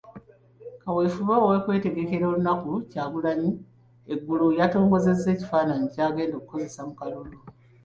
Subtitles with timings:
[0.81, 3.51] Kawefube w'okwetegekera olunaku Kyagulanyi
[4.13, 7.37] eggulo yaatongozza ekifaananyi ky'agenda okukozesa mu kalulu.